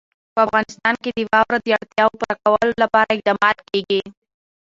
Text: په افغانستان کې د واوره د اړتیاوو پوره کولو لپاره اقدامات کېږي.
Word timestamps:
په 0.33 0.39
افغانستان 0.47 0.93
کې 1.03 1.09
د 1.13 1.19
واوره 1.31 1.57
د 1.61 1.67
اړتیاوو 1.77 2.17
پوره 2.19 2.35
کولو 2.43 2.73
لپاره 2.83 3.13
اقدامات 3.17 3.57
کېږي. 3.69 4.01